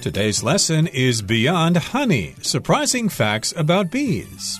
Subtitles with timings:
[0.00, 4.58] Today's lesson is Beyond Honey Surprising Facts About Bees.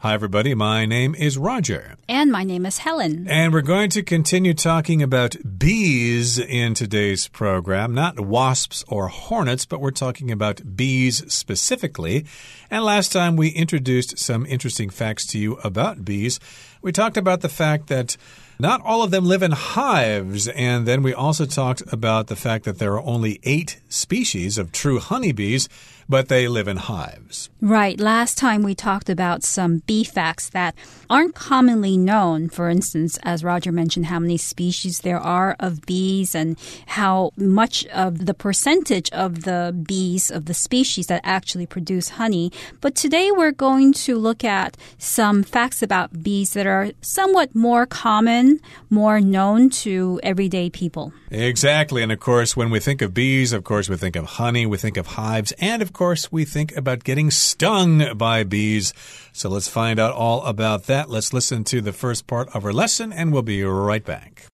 [0.00, 0.56] Hi, everybody.
[0.56, 1.94] My name is Roger.
[2.08, 3.28] And my name is Helen.
[3.28, 7.94] And we're going to continue talking about bees in today's program.
[7.94, 12.26] Not wasps or hornets, but we're talking about bees specifically.
[12.68, 16.40] And last time we introduced some interesting facts to you about bees.
[16.82, 18.16] We talked about the fact that
[18.58, 20.48] not all of them live in hives.
[20.48, 24.72] And then we also talked about the fact that there are only eight species of
[24.72, 25.68] true honeybees
[26.08, 27.50] but they live in hives.
[27.60, 27.98] Right.
[27.98, 30.74] Last time we talked about some bee facts that
[31.10, 32.48] aren't commonly known.
[32.48, 37.86] For instance, as Roger mentioned, how many species there are of bees and how much
[37.86, 42.52] of the percentage of the bees of the species that actually produce honey.
[42.80, 47.86] But today we're going to look at some facts about bees that are somewhat more
[47.86, 48.60] common,
[48.90, 51.12] more known to everyday people.
[51.30, 52.02] Exactly.
[52.02, 54.76] And of course, when we think of bees, of course, we think of honey, we
[54.76, 58.92] think of hives, and of course, we think about getting stung by bees.
[59.32, 61.08] So let's find out all about that.
[61.08, 64.46] Let's listen to the first part of our lesson, and we'll be right back.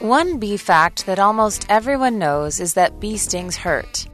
[0.00, 4.06] One bee fact that almost everyone knows is that bee stings hurt.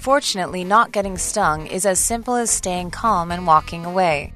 [0.00, 4.32] Fortunately, not getting stung is as simple as staying calm and walking away.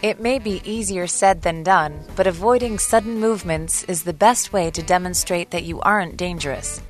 [0.00, 4.70] It may be easier said than done, but avoiding sudden movements is the best way
[4.70, 6.80] to demonstrate that you aren't dangerous.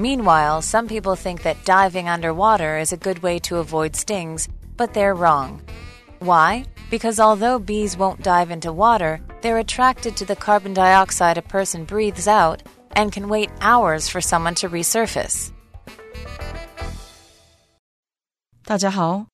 [0.00, 4.92] Meanwhile, some people think that diving underwater is a good way to avoid stings, but
[4.92, 5.60] they're wrong.
[6.20, 6.64] Why?
[6.90, 11.84] Because although bees won't dive into water, they're attracted to the carbon dioxide a person
[11.84, 12.62] breathes out
[12.94, 15.50] and can wait hours for someone to resurface.
[18.64, 19.26] 大家好，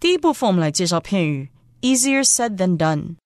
[0.00, 3.16] 第一部分我们来介绍片语 “easier said than done”，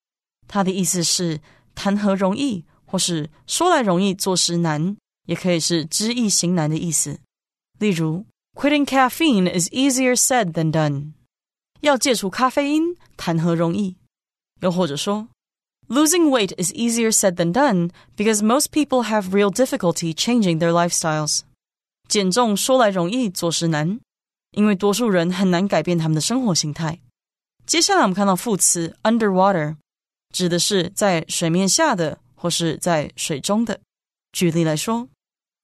[0.48, 1.40] 它的意思是
[1.74, 4.96] 谈何容易，或是说来容易，做事难。
[5.26, 7.20] 也可以是知易行难的意思。
[7.78, 11.12] 例如，Quitting caffeine is easier said than done。
[11.80, 13.96] 要戒除咖啡因，谈何容易？
[14.60, 15.28] 又或者说，
[15.88, 21.40] Losing weight is easier said than done because most people have real difficulty changing their lifestyles。
[22.08, 24.00] 减重说来容易，做事难，
[24.50, 27.00] 因为多数人很难改变他们的生活形态。
[27.64, 29.76] 接下来我们看到副词 underwater，
[30.34, 33.80] 指的是在水面下的或是在水中的。
[34.32, 35.08] 举例来说。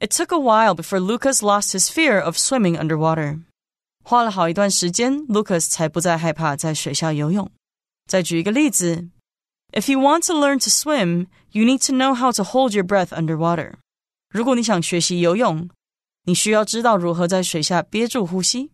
[0.00, 3.42] It took a while before Lucas lost his fear of swimming underwater.
[4.04, 7.50] 花了好一段时间，Lucas 才不再害怕在水下游泳。
[8.06, 9.08] 再举一个例子，
[9.72, 13.08] If you want to learn to swim, you need to know how to hold your breath
[13.08, 13.74] underwater.
[14.28, 15.68] 如果你想学习游泳，
[16.24, 18.70] 你需要知道如何在水下憋住呼吸。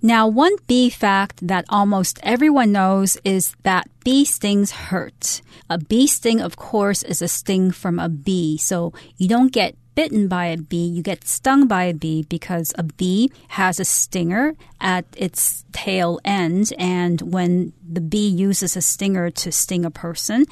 [0.00, 5.42] Now, one bee fact that almost everyone knows is that bee stings hurt.
[5.68, 8.58] A bee sting, of course, is a sting from a bee.
[8.58, 12.72] So you don't get bitten by a bee, you get stung by a bee because
[12.78, 16.72] a bee has a stinger at its tail end.
[16.78, 20.44] And when the bee uses a stinger to sting a person,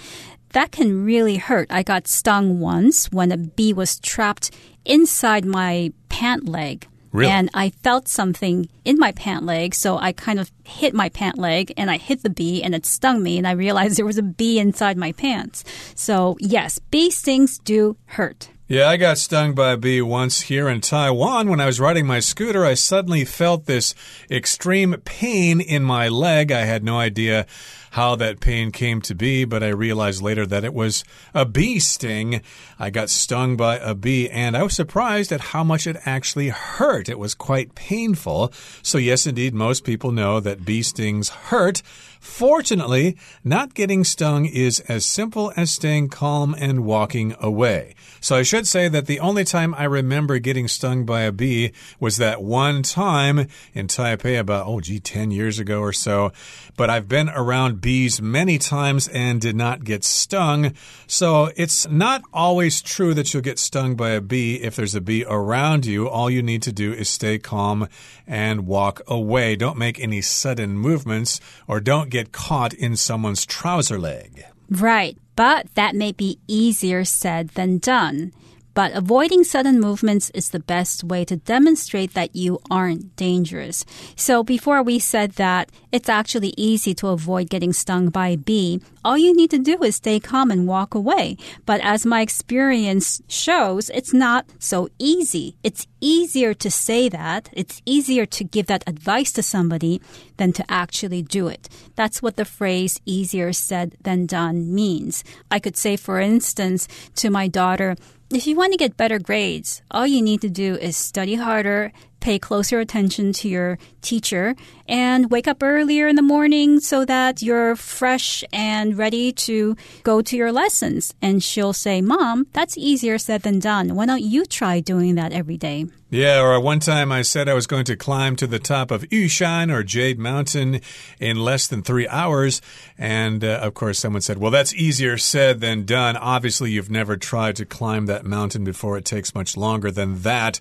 [0.54, 1.70] that can really hurt.
[1.70, 4.50] I got stung once when a bee was trapped
[4.84, 6.88] inside my pant leg.
[7.12, 7.33] Really?
[7.33, 11.39] And I felt something in my pant leg, so I kind of hit my pant
[11.39, 14.19] leg and I hit the bee and it stung me and I realized there was
[14.19, 15.65] a bee inside my pants.
[15.94, 18.50] So, yes, bee stings do hurt.
[18.69, 21.49] Yeah, I got stung by a bee once here in Taiwan.
[21.49, 23.94] When I was riding my scooter, I suddenly felt this
[24.28, 26.50] extreme pain in my leg.
[26.50, 27.47] I had no idea
[27.96, 31.02] how that pain came to be, but I realized later that it was
[31.32, 32.42] a bee sting.
[32.78, 36.50] I got stung by a bee, and I was surprised at how much it actually
[36.50, 37.08] hurt.
[37.08, 38.52] It was quite painful.
[38.82, 41.80] So, yes, indeed, most people know that bee stings hurt.
[42.20, 47.94] Fortunately, not getting stung is as simple as staying calm and walking away.
[48.20, 51.72] So I should say that the only time I remember getting stung by a bee
[52.00, 56.32] was that one time in Taipei about, oh, gee, 10 years ago or so.
[56.76, 60.73] But I've been around bees many times and did not get stung.
[61.06, 65.00] So it's not always true that you'll get stung by a bee if there's a
[65.00, 66.09] bee around you.
[66.09, 67.88] All you need to do is stay calm
[68.27, 69.55] and walk away.
[69.55, 71.38] Don't make any sudden movements
[71.69, 74.44] or don't get caught in someone's trouser leg.
[74.69, 75.17] Right.
[75.37, 78.33] But that may be easier said than done.
[78.76, 83.87] But avoiding sudden movements is the best way to demonstrate that you aren't dangerous.
[84.17, 88.82] So before we said that it's actually easy to avoid getting stung by a bee,
[89.02, 91.38] all you need to do is stay calm and walk away.
[91.64, 95.56] But as my experience shows, it's not so easy.
[95.62, 97.49] It's easier to say that.
[97.55, 100.02] It's easier to give that advice to somebody
[100.37, 101.70] than to actually do it.
[101.94, 105.25] That's what the phrase easier said than done means.
[105.50, 107.96] I could say, for instance, to my daughter,
[108.31, 111.93] if you want to get better grades, all you need to do is study harder,
[112.20, 114.54] pay closer attention to your teacher,
[114.88, 120.22] and wake up earlier in the morning so that you're fresh and ready to go
[120.22, 121.14] to your lessons.
[121.20, 123.94] And she'll say, Mom, that's easier said than done.
[123.94, 125.86] Why don't you try doing that every day?
[126.08, 129.02] Yeah, or one time I said I was going to climb to the top of
[129.10, 130.80] Yushan or Jade Mountain
[131.18, 132.62] in less than three hours.
[132.96, 136.16] And uh, of course, someone said, Well, that's easier said than done.
[136.16, 138.96] Obviously, you've never tried to climb that mountain before.
[138.96, 140.60] It takes much longer than that.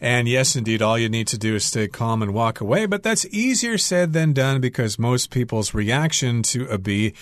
[0.00, 2.86] And yes, indeed, all you need to do is stay calm and walk away.
[2.86, 7.14] But that's easier said than done because most people's reaction to a bee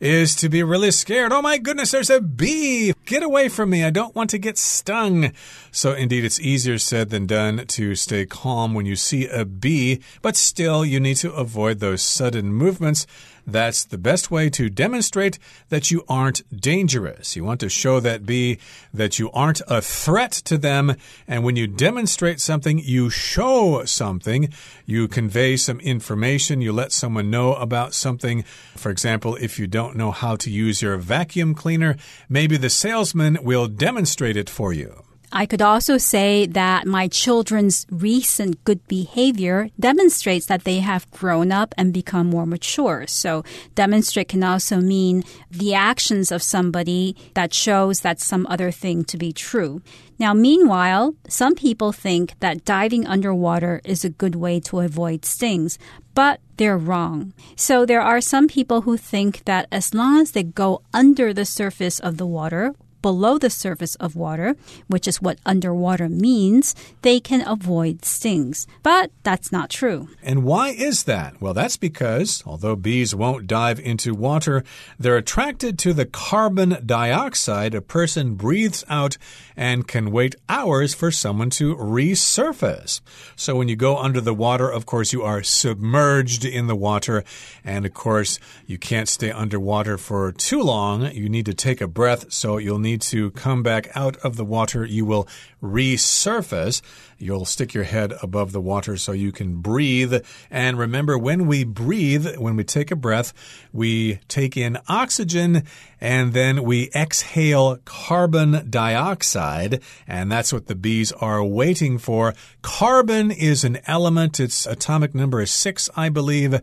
[0.00, 1.32] is to be really scared.
[1.32, 2.94] Oh my goodness, there's a bee!
[3.04, 3.84] Get away from me.
[3.84, 5.32] I don't want to get stung.
[5.70, 10.00] So, indeed, it's easier said than done to stay calm when you see a bee,
[10.22, 13.06] but still, you need to avoid those sudden movements
[13.52, 15.38] that's the best way to demonstrate
[15.68, 17.36] that you aren't dangerous.
[17.36, 18.58] You want to show that bee
[18.94, 20.96] that you aren't a threat to them.
[21.28, 24.52] And when you demonstrate something, you show something.
[24.86, 26.60] You convey some information.
[26.60, 28.42] You let someone know about something.
[28.76, 31.96] For example, if you don't know how to use your vacuum cleaner,
[32.28, 35.04] maybe the salesman will demonstrate it for you.
[35.32, 41.52] I could also say that my children's recent good behavior demonstrates that they have grown
[41.52, 43.06] up and become more mature.
[43.06, 43.44] So
[43.76, 49.16] demonstrate can also mean the actions of somebody that shows that some other thing to
[49.16, 49.82] be true.
[50.18, 55.78] Now, meanwhile, some people think that diving underwater is a good way to avoid stings,
[56.14, 57.32] but they're wrong.
[57.54, 61.44] So there are some people who think that as long as they go under the
[61.44, 64.56] surface of the water, below the surface of water,
[64.88, 68.66] which is what underwater means, they can avoid stings.
[68.82, 70.08] But that's not true.
[70.22, 71.40] And why is that?
[71.40, 74.64] Well, that's because although bees won't dive into water,
[74.98, 79.16] they're attracted to the carbon dioxide a person breathes out
[79.56, 83.00] and can wait hours for someone to resurface.
[83.36, 87.24] So when you go under the water, of course, you are submerged in the water.
[87.64, 91.10] And of course, you can't stay underwater for too long.
[91.12, 94.36] You need to take a breath, so you'll need need to come back out of
[94.36, 95.28] the water, you will
[95.62, 96.82] resurface.
[97.18, 100.24] You'll stick your head above the water so you can breathe.
[100.50, 103.32] And remember, when we breathe, when we take a breath,
[103.72, 105.64] we take in oxygen
[106.00, 109.82] and then we exhale carbon dioxide.
[110.08, 112.34] And that's what the bees are waiting for.
[112.62, 116.60] Carbon is an element, its atomic number is six, I believe,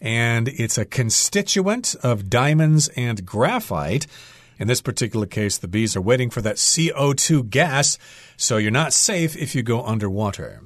[0.00, 4.06] and it's a constituent of diamonds and graphite.
[4.60, 7.96] In this particular case, the bees are waiting for that CO2 gas,
[8.36, 10.60] so you're not safe if you go underwater.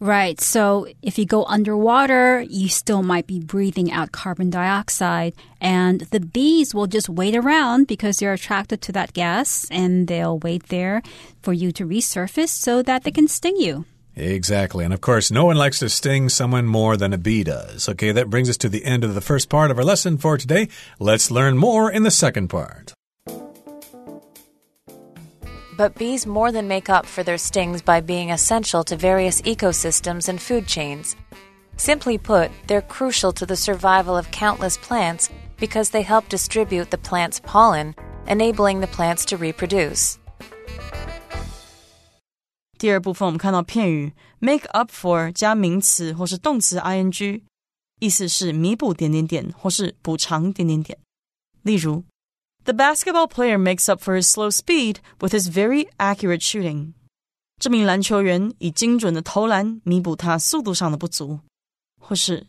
[0.00, 0.38] Right.
[0.38, 5.34] So if you go underwater, you still might be breathing out carbon dioxide.
[5.60, 10.38] And the bees will just wait around because they're attracted to that gas and they'll
[10.38, 11.02] wait there
[11.42, 13.86] for you to resurface so that they can sting you.
[14.14, 14.84] Exactly.
[14.84, 17.88] And of course, no one likes to sting someone more than a bee does.
[17.88, 20.36] Okay, that brings us to the end of the first part of our lesson for
[20.36, 20.68] today.
[21.00, 22.94] Let's learn more in the second part.
[25.77, 30.29] But bees more than make up for their stings by being essential to various ecosystems
[30.29, 31.15] and food chains.
[31.77, 36.97] Simply put, they're crucial to the survival of countless plants because they help distribute the
[36.97, 37.95] plant's pollen,
[38.27, 40.17] enabling the plants to reproduce.
[42.77, 47.41] 第二部分我们看到片语 make up for 加名词或是动词 ing，
[47.99, 50.99] 意思是弥补点点点或是补偿点点点。
[51.61, 52.03] 例如
[52.67, 56.93] the basketball player makes up for his slow speed with his very accurate shooting.
[57.59, 61.39] 这名篮球员以精准的投篮弥补他速度上的不足。
[61.99, 62.47] 或是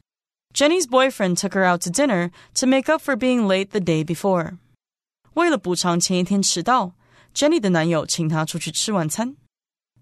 [0.52, 4.04] Jenny's boyfriend took her out to dinner to make up for being late the day
[4.04, 4.58] before.
[5.34, 6.94] 为了补偿前一天迟到，
[7.34, 9.36] Jenny 的男友请她出去吃晚餐。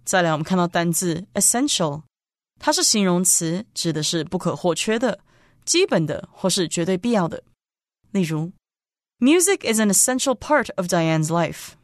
[0.04, 2.02] 再来，我们看到单字 essential，
[2.58, 5.20] 它是形容词，指的是不可或缺的、
[5.64, 7.42] 基本的或是绝对必要的。
[8.11, 8.52] 例如
[9.20, 11.75] Music is an essential part of Diane's life.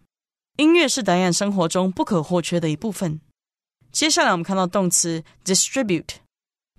[0.57, 3.21] 音乐是 Diane 生活中不可或缺的一部分。
[3.93, 6.17] 接下来我们看到动词 distribute，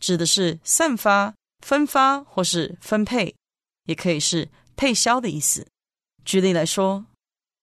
[0.02, 1.34] 指的是散发、
[1.66, 3.36] 分发或是分配，
[3.86, 5.66] 也可以是配销的意思。
[6.26, 7.06] 举例来说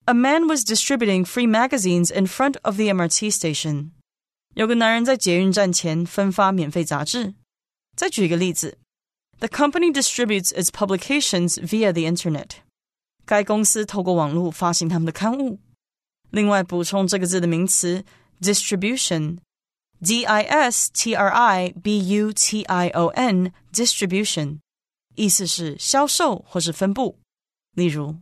[0.06, 3.90] A man was distributing free magazines in front of the MRT station.
[4.54, 7.34] 有个男人在捷运站前分发免费杂志。
[7.94, 8.78] 再举一个例子，
[9.40, 12.62] The company distributes its publications via the internet.
[13.24, 15.58] 该公司透过网络发行他们的刊物。
[16.30, 18.04] 另外补充这个字的名词
[18.40, 24.58] distribution，d i s t r i b u t i o n distribution，
[25.14, 27.18] 意思是销售或是分布。
[27.74, 28.16] 例如，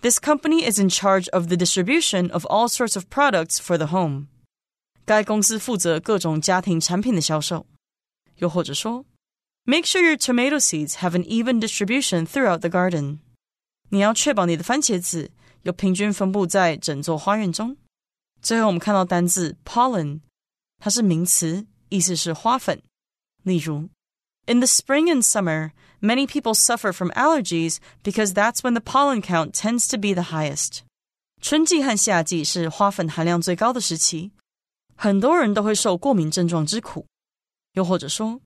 [0.00, 3.86] This company is in charge of the distribution of all sorts of products for the
[3.86, 4.26] home。
[5.06, 7.66] 该公司负责各种家庭产品的销售。
[8.36, 9.04] 又或者说，
[9.64, 13.18] Make sure your tomato seeds have an even distribution throughout the garden。
[13.90, 15.30] 你要确保你的番茄籽
[15.62, 17.76] 有平均分布在整座花园中。
[18.42, 20.20] 最后，我们看到单字 pollen，
[20.78, 22.82] 它是名词，意思是花粉。
[23.42, 23.88] 例如，
[24.46, 29.52] In the spring and summer, many people suffer from allergies because that's when the pollen count
[29.52, 30.80] tends to be the highest。
[31.40, 34.32] 春季和夏季是花粉含量最高的时期，
[34.96, 37.06] 很多人都会受过敏症状之苦。
[37.72, 38.40] 又或者说，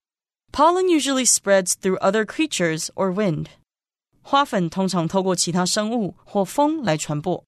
[0.52, 3.46] Pollen usually spreads through other creatures or wind。
[4.22, 7.42] 花粉通常透过其他生物或风来传播。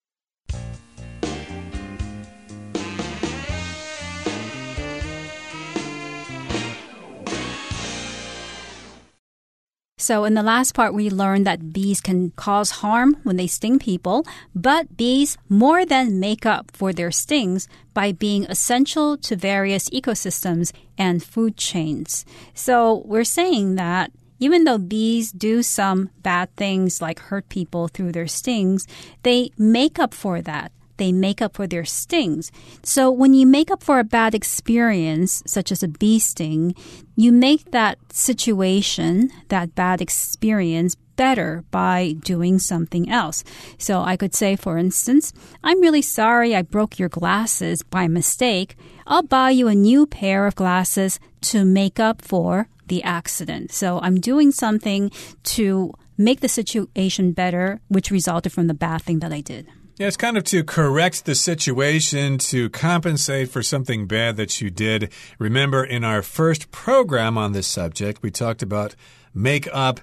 [10.01, 13.79] So, in the last part, we learned that bees can cause harm when they sting
[13.79, 19.91] people, but bees more than make up for their stings by being essential to various
[19.91, 22.25] ecosystems and food chains.
[22.55, 24.11] So, we're saying that
[24.46, 28.86] even though bees do some bad things like hurt people through their stings,
[29.24, 32.52] they make up for that they make up for their stings.
[32.84, 36.74] So when you make up for a bad experience, such as a bee sting,
[37.16, 43.44] you make that situation, that bad experience, better by doing something else.
[43.78, 48.76] So I could say, for instance, I'm really sorry I broke your glasses by mistake.
[49.08, 53.72] I'll buy you a new pair of glasses to make up for the accident.
[53.72, 55.12] So I'm doing something
[55.44, 59.68] to make the situation better, which resulted from the bad thing that I did.
[59.98, 64.70] Yeah, it's kind of to correct the situation, to compensate for something bad that you
[64.70, 65.10] did.
[65.40, 68.96] Remember, in our first program on this subject, we talked about
[69.34, 70.02] make up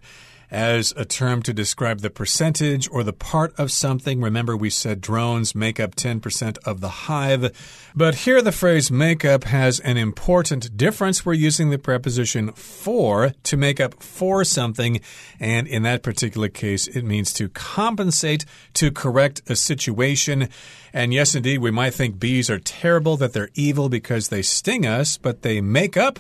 [0.53, 4.21] as a term to describe the percentage or the part of something.
[4.21, 7.57] Remember, we said drones make up 10% of the hive.
[7.95, 11.25] But here the phrase make up has an important difference.
[11.25, 15.01] We're using the preposition for to make up for something.
[15.41, 18.45] And in that particular case, it means to compensate,
[18.75, 20.51] to correct a situation.
[20.93, 24.85] And yes, indeed, we might think bees are terrible, that they're evil because they sting
[24.85, 26.19] us, but they make up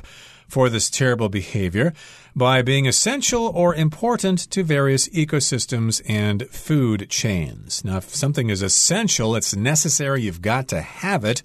[0.53, 1.95] for this terrible behavior
[2.37, 7.83] by being essential or important to various ecosystems and food chains.
[7.87, 11.43] Now, if something is essential, it's necessary, you've got to have it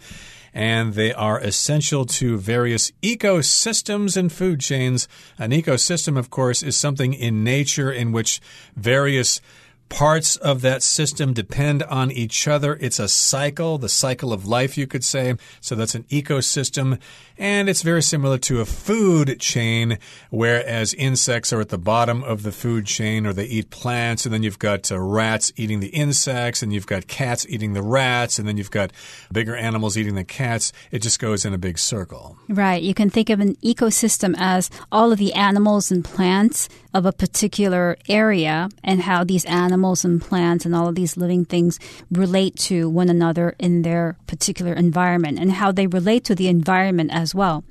[0.53, 5.07] and they are essential to various ecosystems and food chains.
[5.37, 8.41] An ecosystem, of course, is something in nature in which
[8.75, 9.39] various
[9.89, 12.77] parts of that system depend on each other.
[12.81, 15.35] It's a cycle, the cycle of life, you could say.
[15.61, 16.99] So that's an ecosystem.
[17.37, 22.43] And it's very similar to a food chain, whereas insects are at the bottom of
[22.43, 24.25] the food chain or they eat plants.
[24.25, 27.83] And then you've got uh, rats eating the insects, and you've got cats eating the
[27.83, 28.91] rats, and then you've got
[29.31, 30.73] bigger animals eating the cats.
[30.91, 32.37] It just goes in a big circle.
[32.49, 32.81] Right.
[32.81, 37.11] You can think of an ecosystem as all of the animals and plants of a
[37.11, 41.79] particular area and how these animals and plants and all of these living things
[42.11, 47.11] relate to one another in their particular environment and how they relate to the environment
[47.13, 47.63] as well.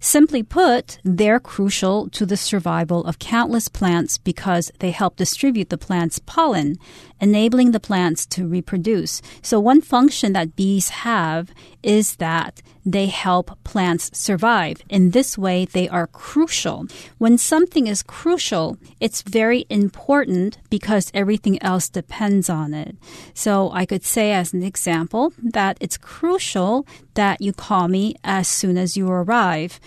[0.00, 5.78] Simply put, they're crucial to the survival of countless plants because they help distribute the
[5.78, 6.76] plant's pollen,
[7.20, 9.20] enabling the plants to reproduce.
[9.42, 12.62] So, one function that bees have is that
[12.92, 14.82] they help plants survive.
[14.88, 16.86] In this way, they are crucial.
[17.18, 22.96] When something is crucial, it's very important because everything else depends on it.
[23.34, 28.48] So I could say as an example that it's crucial that you call me as
[28.48, 29.80] soon as you arrive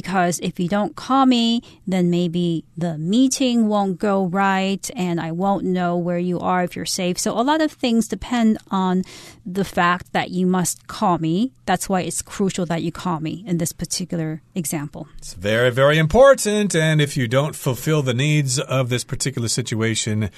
[0.00, 5.32] because if you don't call me, then maybe the meeting won't go right and I
[5.32, 7.18] won't know where you are if you're safe.
[7.18, 9.04] So a lot of things depend on
[9.46, 11.52] the fact that you must call me.
[11.64, 15.08] That's why it's crucial that you call me in this particular example.
[15.16, 16.76] It's very, very important.
[16.76, 20.28] And if you don't fulfill the needs of this particular situation,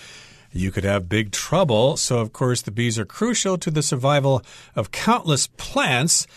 [0.52, 1.96] you could have big trouble.
[1.96, 4.44] So, of course, the bees are crucial to the survival
[4.76, 6.28] of countless plants.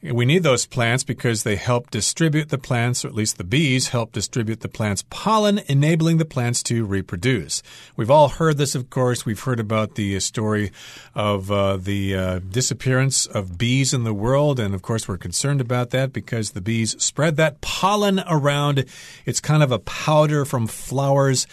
[0.00, 3.88] We need those plants because they help distribute the plants, or at least the bees
[3.88, 7.64] help distribute the plants' pollen, enabling the plants to reproduce.
[7.96, 9.26] We've all heard this, of course.
[9.26, 10.70] We've heard about the story
[11.16, 15.60] of uh, the uh, disappearance of bees in the world, and of course, we're concerned
[15.60, 18.84] about that because the bees spread that pollen around.
[19.26, 21.48] It's kind of a powder from flowers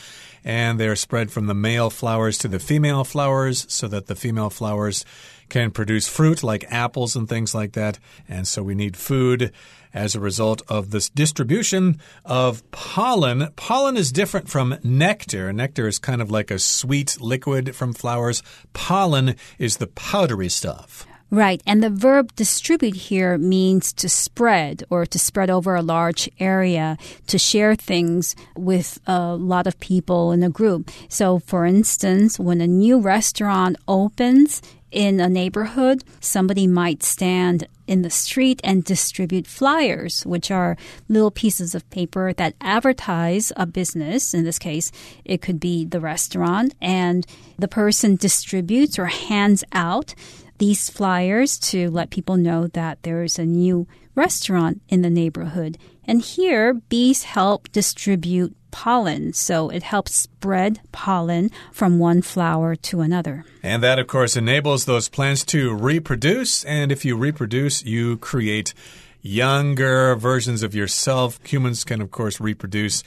[0.46, 4.52] and they're spread from the male flowers to the female flowers so that the female
[4.52, 5.04] flowers
[5.50, 8.00] can produce fruit like apples and things like that.
[8.30, 9.52] And so we need food
[9.94, 13.50] as a result of this distribution of pollen.
[13.56, 15.52] Pollen is different from nectar.
[15.52, 18.44] Nectar is kind of like a sweet liquid from flowers.
[18.74, 21.08] Pollen is the powdery stuff.
[21.36, 21.62] Right.
[21.68, 26.98] And the verb distribute here means to spread or to spread over a large area,
[27.28, 30.90] to share things with a lot of people in a group.
[31.10, 34.62] So, for instance, when a new restaurant opens,
[34.96, 40.78] in a neighborhood, somebody might stand in the street and distribute flyers, which are
[41.10, 44.34] little pieces of paper that advertise a business.
[44.34, 44.94] In this case,
[45.26, 47.28] it could be the restaurant, and
[47.60, 50.16] the person distributes or hands out
[50.58, 55.78] these flyers to let people know that there is a new restaurant in the neighborhood.
[56.06, 63.02] And here, bees help distribute pollen, so it helps spread pollen from one flower to
[63.02, 63.46] another.
[63.64, 66.64] And that, of course, enables those plants to reproduce.
[66.66, 68.74] And if you reproduce, you create
[69.22, 71.40] younger versions of yourself.
[71.46, 73.02] Humans can, of course, reproduce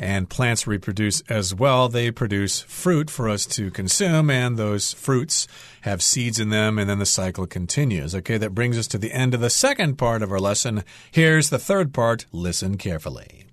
[0.00, 1.88] and plants reproduce as well.
[1.90, 5.46] They produce fruit for us to consume, and those fruits
[5.82, 8.14] have seeds in them, and then the cycle continues.
[8.14, 10.84] Okay, that brings us to the end of the second part of our lesson.
[11.12, 12.24] Here's the third part.
[12.32, 13.44] Listen carefully.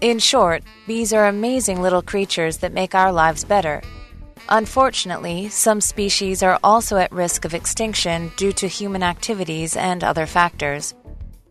[0.00, 3.82] In short, bees are amazing little creatures that make our lives better.
[4.48, 10.26] Unfortunately, some species are also at risk of extinction due to human activities and other
[10.26, 10.94] factors.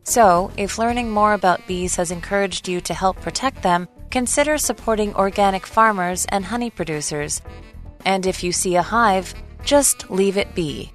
[0.10, 5.14] So, if learning more about bees has encouraged you to help protect them, consider supporting
[5.14, 7.44] organic farmers and honey producers.
[8.06, 10.92] And if you see a hive, just leave it be.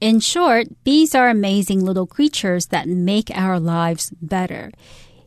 [0.00, 4.70] In short, bees are amazing little creatures that make our lives better.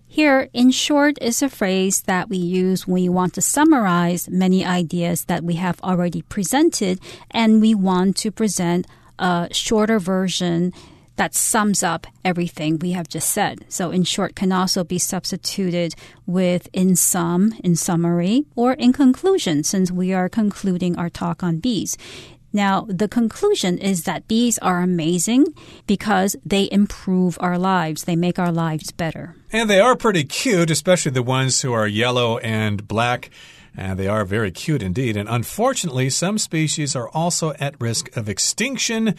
[0.07, 4.63] Here, in short, is a phrase that we use when we want to summarize many
[4.63, 8.87] ideas that we have already presented and we want to present
[9.19, 10.71] a shorter version
[11.15, 13.65] that sums up everything we have just said.
[13.69, 19.63] So, in short, can also be substituted with in sum, in summary, or in conclusion,
[19.63, 21.97] since we are concluding our talk on bees.
[22.55, 25.55] Now, the conclusion is that bees are amazing
[25.87, 28.03] because they improve our lives.
[28.03, 29.35] They make our lives better.
[29.51, 33.31] And they are pretty cute, especially the ones who are yellow and black.
[33.75, 35.17] And they are very cute indeed.
[35.17, 39.15] And unfortunately, some species are also at risk of extinction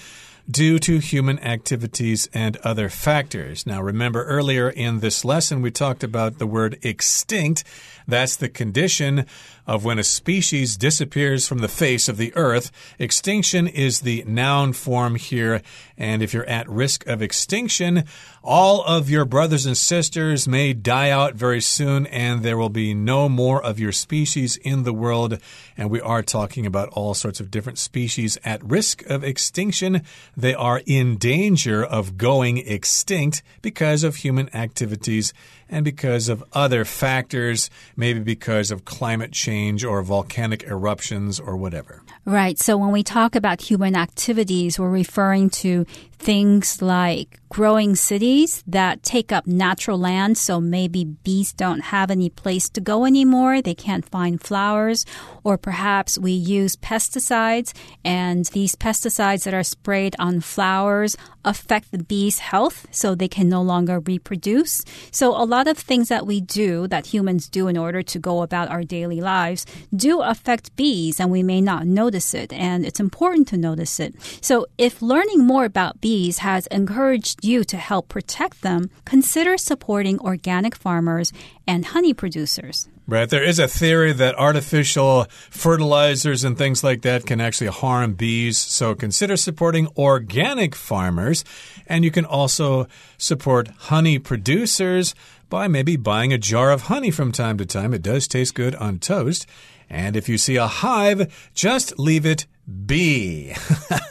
[0.50, 3.66] due to human activities and other factors.
[3.66, 7.64] Now, remember earlier in this lesson, we talked about the word extinct.
[8.06, 9.24] That's the condition
[9.66, 12.70] of when a species disappears from the face of the earth.
[12.98, 15.62] Extinction is the noun form here.
[15.96, 18.04] And if you're at risk of extinction,
[18.44, 22.92] all of your brothers and sisters may die out very soon, and there will be
[22.92, 25.38] no more of your species in the world.
[25.78, 30.02] And we are talking about all sorts of different species at risk of extinction.
[30.36, 35.32] They are in danger of going extinct because of human activities
[35.74, 42.00] and because of other factors, maybe because of climate change or volcanic eruptions or whatever.
[42.24, 42.58] Right.
[42.58, 45.84] So when we talk about human activities, we're referring to
[46.24, 50.38] things like growing cities that take up natural land.
[50.38, 53.60] So maybe bees don't have any place to go anymore.
[53.60, 55.04] They can't find flowers.
[55.44, 62.02] Or perhaps we use pesticides and these pesticides that are sprayed on flowers affect the
[62.02, 64.82] bees' health so they can no longer reproduce.
[65.10, 68.42] So a lot of things that we do, that humans do in order to go
[68.42, 72.52] about our daily lives, do affect bees and we may not notice it.
[72.52, 74.14] And it's important to notice it.
[74.40, 80.18] So if learning more about bees has encouraged you to help protect them, consider supporting
[80.20, 81.32] organic farmers
[81.66, 82.88] and honey producers.
[83.06, 83.28] Right.
[83.28, 88.56] There is a theory that artificial fertilizers and things like that can actually harm bees.
[88.56, 91.44] So consider supporting organic farmers.
[91.86, 92.86] And you can also
[93.18, 95.14] support honey producers
[95.50, 97.92] by maybe buying a jar of honey from time to time.
[97.92, 99.46] It does taste good on toast.
[99.90, 102.46] And if you see a hive, just leave it
[102.86, 103.54] be.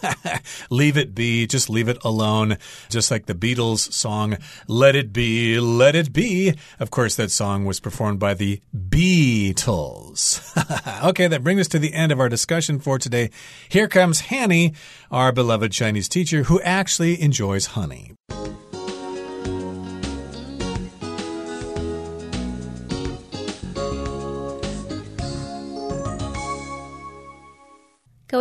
[0.69, 1.47] leave it be.
[1.47, 2.57] Just leave it alone.
[2.89, 4.37] Just like the Beatles song,
[4.67, 6.53] Let It Be, Let It Be.
[6.79, 10.41] Of course, that song was performed by the Beatles.
[11.09, 13.29] okay, that brings us to the end of our discussion for today.
[13.69, 14.73] Here comes Hanny,
[15.11, 18.12] our beloved Chinese teacher who actually enjoys honey.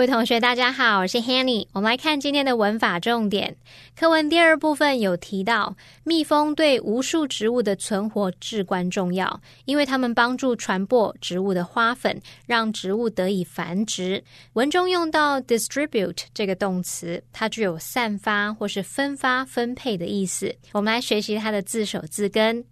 [0.02, 1.68] 各位同学，大家好，我是 Hanny。
[1.70, 3.56] 我们来看今天的文法重点。
[3.94, 14.20] 课文第二部分有提到，蜜蜂对无数植物的存活至关重要，因为它们帮助传播植物的花粉，让植物得以繁殖。
[14.54, 20.52] 文中用到 distribute 这个动词，它具有散发或是分发、分配的意思。
[20.72, 22.64] 我们来学习它的字首字根。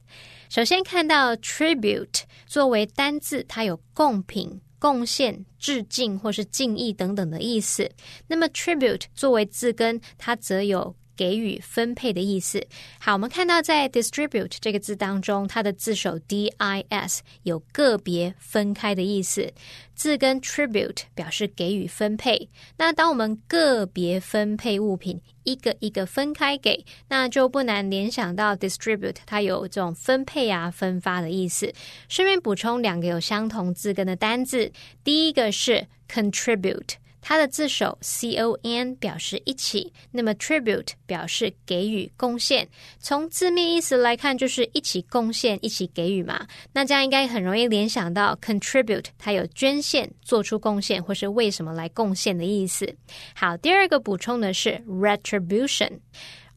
[0.49, 4.61] 首先看到 tribute 作为单字，它有贡品。
[4.81, 7.88] 贡献、致敬或是敬意等等的意思。
[8.27, 10.97] 那么，tribute 作为字根，它则有。
[11.20, 12.66] 给予分配的意思。
[12.98, 19.52] 好，我们看到在 distribute 这个字当中，它的字首 dis 有个别分开的意思。
[19.94, 22.48] 字根 tribute 表示给予分配。
[22.78, 31.70] 那当我们个别分配物品，一个一个分开给，那就不难联想到 distribute 它有这种分配啊、分发的意思。
[32.09, 34.72] 顺便补充两个有相同字根的单字，
[35.04, 36.94] 第一个是 contribute。
[37.20, 42.66] 它的字首 c o n 表示一起，那么 tribute 表示给予贡献。
[42.98, 46.46] 从字面意思来看，就是一起贡献、一起给予嘛。
[46.72, 52.92] 那这样应该很容易联想到 contribute，它有捐献、做出贡献或是为什么来贡献的意思。
[53.35, 55.90] 好，第二个补充的是 retribution。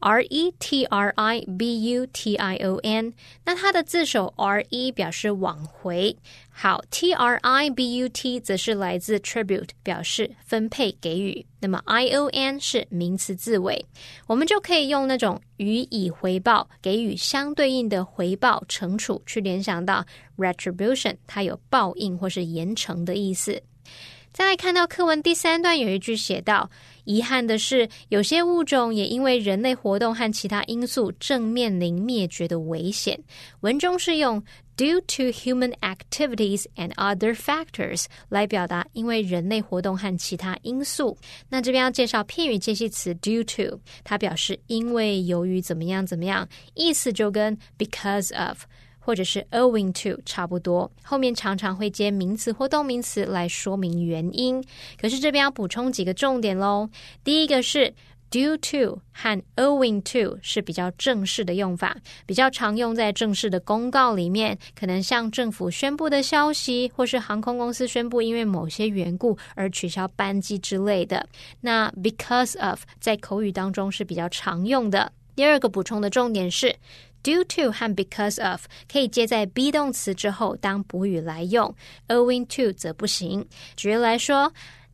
[0.04, 3.14] R E T R I B U T I O N，
[3.46, 6.14] 那它的字首 R E 表示往回，
[6.50, 11.46] 好 T R I B U T 则是来自 tribute，表示分配给予。
[11.58, 13.82] 那么 I O N 是名词字尾，
[14.26, 20.04] 我们就可以用那种予以回报、给予相对应的回报、惩处去联想到
[20.36, 23.62] retribution，它有报应或是严惩的意思。
[24.34, 26.68] 再来看到课文第三段有一句写道
[27.06, 33.16] ：“遗憾的是，有些物种也因为人类活动和其他因素正面临灭绝的危险。”
[33.62, 34.42] 文中是用
[34.76, 41.16] “due to human activities and other factors” 来表达因为人类活动和其他因素。
[41.48, 48.64] 那这边要介绍片语介系词 “due to”，它表示因为、由于怎么样怎么样，意思就跟 “because of”。
[49.04, 54.64] 或者是 owing to 差不多，后面常常会接名词或动名词来说明原因。
[54.98, 56.88] 可是这边要补充几个重点喽。
[57.22, 57.92] 第一个是
[58.30, 71.28] due to 和 owing to 是比较正式的用法，比较常用在正式的公告里面，可能像政府宣布的消息，或是航空公司宣布因为某些缘故而取消班机之类的。
[71.60, 75.12] 那 because of 在口语当中是比较常用的。
[75.36, 76.74] 第二个补充的重点是。
[77.24, 81.74] Due to 和 because of 可以接在 be 动词之后当补语来用
[82.08, 83.44] ，owing to 则不行。
[83.74, 84.52] 举例来说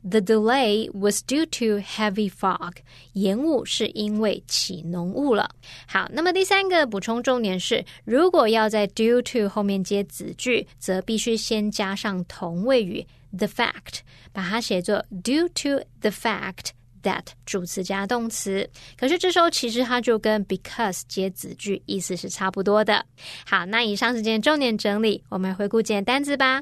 [0.09, 2.77] ，The delay was due to heavy fog。
[3.13, 5.51] 延误是因为起浓雾了。
[5.85, 13.05] 好，那么第三个补充重点是，如果要在 due to 后面接子句，则必须先加上同位语
[13.37, 13.99] the fact，
[14.31, 16.69] 把它写作 due to the fact。
[17.02, 18.68] that 主词加动词，
[18.98, 23.04] 可是这时候其实它就跟 because 接子句意思是差不多的。
[23.46, 26.60] 好，那以上时间重点整理，我们回顾几个单词吧。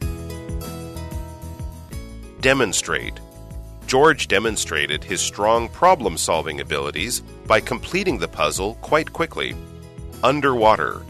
[2.43, 3.15] Demonstrate.
[3.87, 9.55] George demonstrated his strong problem solving abilities by completing the puzzle quite quickly.
[10.23, 11.03] Underwater.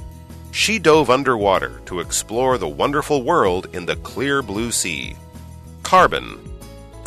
[0.52, 5.16] She dove underwater to explore the wonderful world in the clear blue sea.
[5.82, 6.38] Carbon.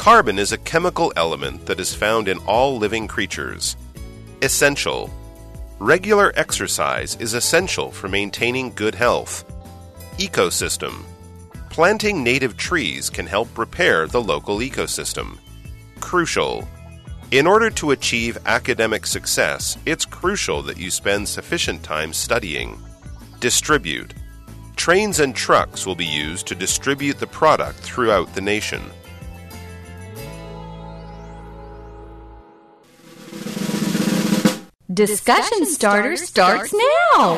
[0.02, 3.76] Carbon is a chemical element that is found in all living creatures.
[4.42, 5.08] Essential.
[5.78, 9.44] Regular exercise is essential for maintaining good health.
[10.18, 11.04] Ecosystem.
[11.70, 15.38] Planting native trees can help repair the local ecosystem.
[16.00, 16.66] Crucial.
[17.30, 22.76] In order to achieve academic success, it's crucial that you spend sufficient time studying.
[23.38, 24.14] Distribute.
[24.74, 28.82] Trains and trucks will be used to distribute the product throughout the nation.
[34.92, 37.36] Discussion starter starts now.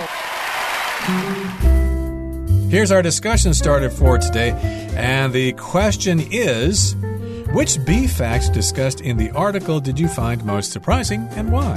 [2.71, 4.51] Here's our discussion starter for today,
[4.97, 6.97] and the question is
[7.53, 11.75] Which bee fact discussed in the article did you find most surprising and why?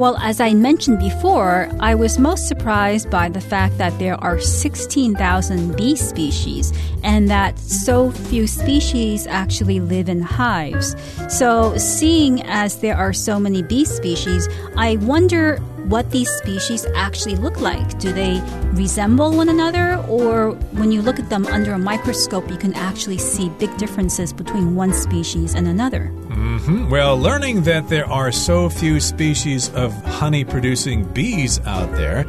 [0.00, 4.40] Well, as I mentioned before, I was most surprised by the fact that there are
[4.40, 6.72] 16,000 bee species
[7.04, 10.96] and that so few species actually live in hives.
[11.28, 17.36] So, seeing as there are so many bee species, I wonder what these species actually
[17.36, 17.98] look like.
[17.98, 18.40] Do they
[18.72, 23.18] resemble one another, or when you look at them under a microscope, you can actually
[23.18, 26.10] see big differences between one species and another?
[26.28, 26.90] Mm-hmm.
[26.90, 32.26] Well, learning that there are so few species of honey producing bees out there,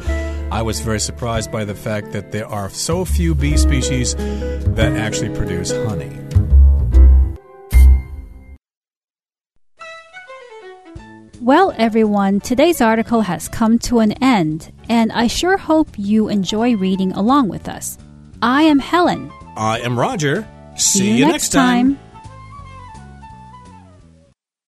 [0.52, 4.92] I was very surprised by the fact that there are so few bee species that
[4.96, 6.21] actually produce honey.
[11.42, 16.76] Well, everyone, today's article has come to an end, and I sure hope you enjoy
[16.76, 17.98] reading along with us.
[18.40, 19.32] I am Helen.
[19.56, 20.46] I am Roger.
[20.76, 21.98] See, you, next time.